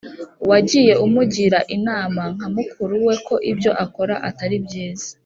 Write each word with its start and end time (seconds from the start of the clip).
Wagiye 0.49 0.93
umugira 1.05 1.59
inama 1.75 2.21
nka 2.35 2.47
mukuru 2.55 2.93
we 3.05 3.13
ko 3.27 3.35
ibyo 3.51 3.71
akora 3.83 4.15
Atari 4.29 4.57
byiza 4.65 5.07